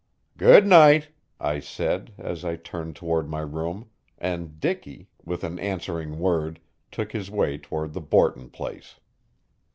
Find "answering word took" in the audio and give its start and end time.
5.59-7.11